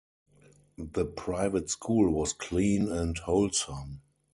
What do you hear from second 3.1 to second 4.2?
wholesome.